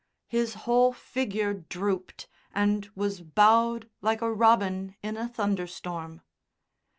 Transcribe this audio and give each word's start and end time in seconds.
His 0.25 0.55
whole 0.65 0.93
figure 0.93 1.53
drooped 1.53 2.27
and 2.55 2.89
was 2.95 3.21
bowed 3.21 3.87
like 4.01 4.23
a 4.23 4.33
robin 4.33 4.95
in 5.03 5.15
a 5.15 5.27
thunderstorm. 5.29 6.21